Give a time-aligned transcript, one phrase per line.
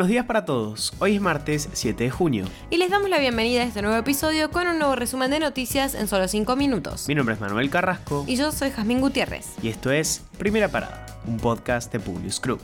[0.00, 0.94] Buenos días para todos.
[0.98, 2.46] Hoy es martes 7 de junio.
[2.70, 5.94] Y les damos la bienvenida a este nuevo episodio con un nuevo resumen de noticias
[5.94, 7.06] en solo 5 minutos.
[7.06, 8.24] Mi nombre es Manuel Carrasco.
[8.26, 9.48] Y yo soy Jazmín Gutiérrez.
[9.62, 12.56] Y esto es Primera Parada, un podcast de Publius Crew.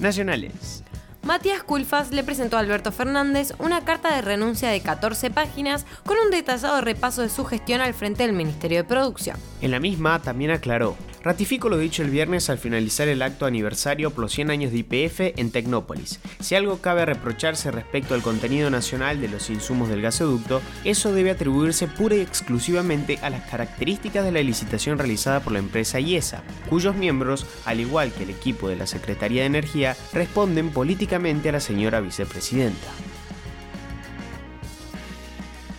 [0.00, 0.82] Nacionales.
[1.22, 6.16] Matías Culfas le presentó a Alberto Fernández una carta de renuncia de 14 páginas con
[6.18, 9.36] un detallado repaso de su gestión al frente del Ministerio de Producción.
[9.60, 14.10] En la misma también aclaró, ratifico lo dicho el viernes al finalizar el acto aniversario
[14.10, 16.20] por los 100 años de IPF en Tecnópolis.
[16.40, 21.30] Si algo cabe reprocharse respecto al contenido nacional de los insumos del gasoducto, eso debe
[21.30, 26.42] atribuirse pura y exclusivamente a las características de la licitación realizada por la empresa IESA,
[26.68, 31.52] cuyos miembros, al igual que el equipo de la Secretaría de Energía, responden políticamente a
[31.52, 32.88] la señora vicepresidenta.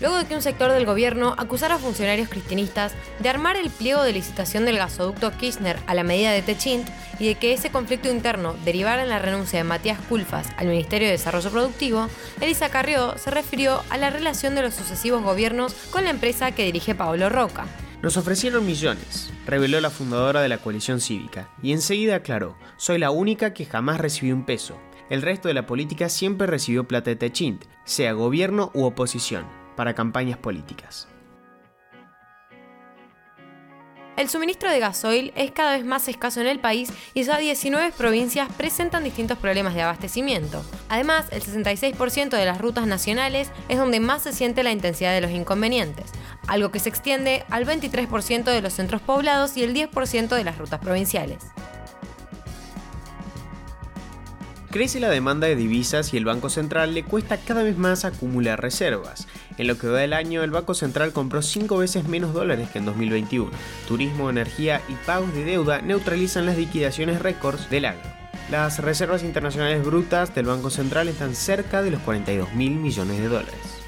[0.04, 4.04] Luego de que un sector del gobierno acusara a funcionarios cristianistas de armar el pliego
[4.04, 8.12] de licitación del gasoducto Kirchner a la medida de Techint y de que ese conflicto
[8.12, 12.10] interno derivara en la renuncia de Matías Culfas al Ministerio de Desarrollo Productivo,
[12.42, 16.66] Elisa Carrió se refirió a la relación de los sucesivos gobiernos con la empresa que
[16.66, 17.66] dirige Pablo Roca.
[18.02, 23.10] Nos ofrecieron millones, reveló la fundadora de la coalición cívica, y enseguida aclaró, soy la
[23.10, 24.78] única que jamás recibió un peso.
[25.10, 29.94] El resto de la política siempre recibió plata de Techint, sea gobierno u oposición, para
[29.94, 31.08] campañas políticas.
[34.16, 37.94] El suministro de gasoil es cada vez más escaso en el país y ya 19
[37.98, 40.64] provincias presentan distintos problemas de abastecimiento.
[40.88, 45.22] Además, el 66% de las rutas nacionales es donde más se siente la intensidad de
[45.22, 46.12] los inconvenientes,
[46.46, 50.60] algo que se extiende al 23% de los centros poblados y el 10% de las
[50.60, 51.40] rutas provinciales.
[54.70, 58.60] Crece la demanda de divisas y el Banco Central le cuesta cada vez más acumular
[58.60, 59.28] reservas.
[59.58, 62.80] En lo que va del año, el Banco Central compró 5 veces menos dólares que
[62.80, 63.52] en 2021.
[63.88, 68.02] Turismo, energía y pagos de deuda neutralizan las liquidaciones récords del año.
[68.50, 73.28] Las reservas internacionales brutas del Banco Central están cerca de los 42 mil millones de
[73.28, 73.83] dólares.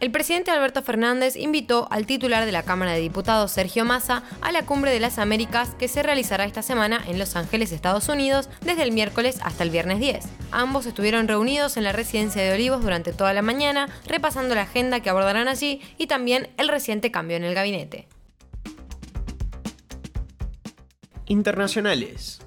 [0.00, 4.50] El presidente Alberto Fernández invitó al titular de la Cámara de Diputados, Sergio Massa, a
[4.50, 8.48] la Cumbre de las Américas que se realizará esta semana en Los Ángeles, Estados Unidos,
[8.62, 10.24] desde el miércoles hasta el viernes 10.
[10.52, 15.00] Ambos estuvieron reunidos en la residencia de Olivos durante toda la mañana, repasando la agenda
[15.00, 18.08] que abordarán allí y también el reciente cambio en el gabinete.
[21.26, 22.40] Internacionales.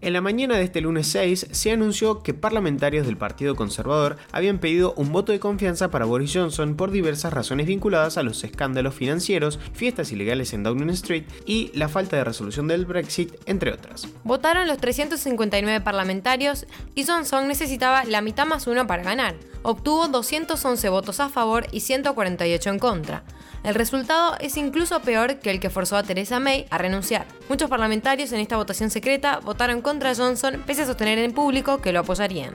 [0.00, 4.60] En la mañana de este lunes 6 se anunció que parlamentarios del Partido Conservador habían
[4.60, 8.94] pedido un voto de confianza para Boris Johnson por diversas razones vinculadas a los escándalos
[8.94, 14.06] financieros, fiestas ilegales en Downing Street y la falta de resolución del Brexit, entre otras.
[14.22, 19.34] Votaron los 359 parlamentarios y Johnson necesitaba la mitad más uno para ganar.
[19.62, 23.24] Obtuvo 211 votos a favor y 148 en contra.
[23.64, 27.26] El resultado es incluso peor que el que forzó a Theresa May a renunciar.
[27.48, 31.92] Muchos parlamentarios en esta votación secreta votaron contra Johnson pese a sostener en público que
[31.92, 32.54] lo apoyarían.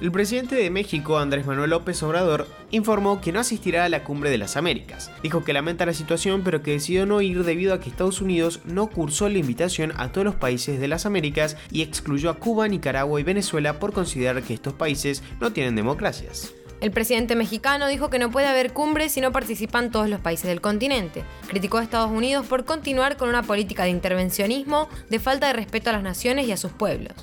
[0.00, 4.30] El presidente de México, Andrés Manuel López Obrador, informó que no asistirá a la cumbre
[4.30, 5.10] de las Américas.
[5.22, 8.60] Dijo que lamenta la situación pero que decidió no ir debido a que Estados Unidos
[8.64, 12.68] no cursó la invitación a todos los países de las Américas y excluyó a Cuba,
[12.68, 16.54] Nicaragua y Venezuela por considerar que estos países no tienen democracias.
[16.80, 20.46] El presidente mexicano dijo que no puede haber cumbre si no participan todos los países
[20.46, 21.24] del continente.
[21.48, 25.90] Criticó a Estados Unidos por continuar con una política de intervencionismo, de falta de respeto
[25.90, 27.14] a las naciones y a sus pueblos.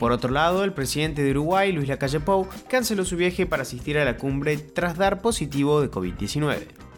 [0.00, 3.98] Por otro lado, el presidente de Uruguay, Luis Lacalle Pou, canceló su viaje para asistir
[3.98, 6.89] a la cumbre tras dar positivo de COVID-19.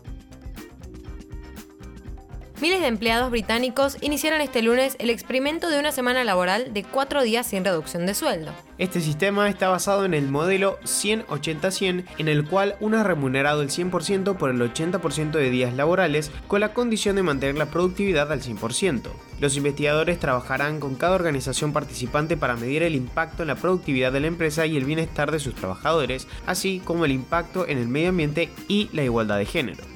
[2.62, 7.20] Miles de empleados británicos iniciaron este lunes el experimento de una semana laboral de cuatro
[7.24, 8.52] días sin reducción de sueldo.
[8.78, 13.70] Este sistema está basado en el modelo 100-80-100, en el cual uno es remunerado el
[13.70, 18.42] 100% por el 80% de días laborales, con la condición de mantener la productividad al
[18.42, 19.08] 100%.
[19.40, 24.20] Los investigadores trabajarán con cada organización participante para medir el impacto en la productividad de
[24.20, 28.10] la empresa y el bienestar de sus trabajadores, así como el impacto en el medio
[28.10, 29.91] ambiente y la igualdad de género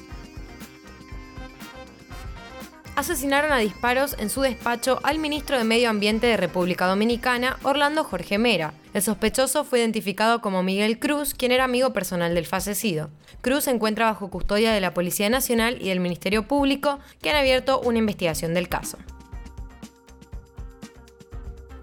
[2.96, 8.02] asesinaron a disparos en su despacho al ministro de Medio Ambiente de República Dominicana, Orlando
[8.02, 8.72] Jorge Mera.
[8.94, 13.10] El sospechoso fue identificado como Miguel Cruz, quien era amigo personal del fallecido.
[13.42, 17.36] Cruz se encuentra bajo custodia de la Policía Nacional y del Ministerio Público, que han
[17.36, 18.98] abierto una investigación del caso.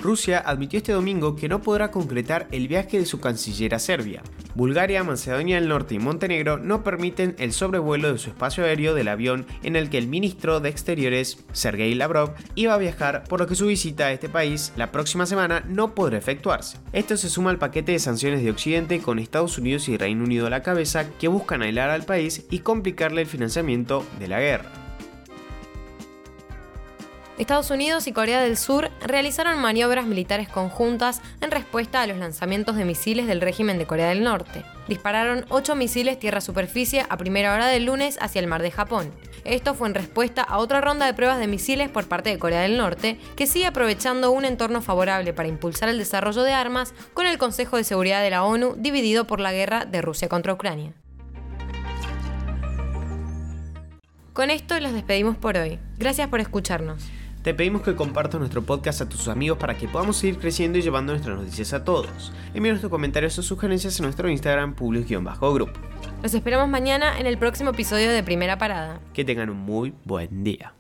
[0.04, 4.22] Rusia admitió este domingo que no podrá concretar el viaje de su canciller a Serbia.
[4.54, 9.08] Bulgaria, Macedonia del Norte y Montenegro no permiten el sobrevuelo de su espacio aéreo del
[9.08, 13.48] avión en el que el ministro de Exteriores, Sergei Lavrov, iba a viajar, por lo
[13.48, 16.78] que su visita a este país la próxima semana no podrá efectuarse.
[16.92, 20.48] Esto se suma al paquete de sanciones de Occidente con Estados Unidos y Reino Unido
[20.48, 24.83] a la cabeza que buscan aislar al país y complicarle el financiamiento de la guerra.
[27.40, 32.76] Estados Unidos y Corea del Sur realizaron maniobras militares conjuntas en respuesta a los lanzamientos
[32.76, 34.64] de misiles del régimen de Corea del Norte.
[34.88, 39.12] Dispararon ocho misiles tierra-superficie a primera hora del lunes hacia el mar de Japón.
[39.46, 42.62] Esto fue en respuesta a otra ronda de pruebas de misiles por parte de Corea
[42.62, 47.26] del Norte, que sigue aprovechando un entorno favorable para impulsar el desarrollo de armas con
[47.26, 50.94] el Consejo de Seguridad de la ONU dividido por la guerra de Rusia contra Ucrania.
[54.34, 55.80] Con esto los despedimos por hoy.
[55.98, 57.04] Gracias por escucharnos.
[57.44, 60.82] Te pedimos que compartas nuestro podcast a tus amigos para que podamos seguir creciendo y
[60.82, 62.32] llevando nuestras noticias a todos.
[62.54, 65.74] Envíanos tus comentarios o sugerencias en nuestro Instagram public-grupo.
[66.22, 69.02] Los esperamos mañana en el próximo episodio de Primera Parada.
[69.14, 70.74] Que tengan un muy buen día.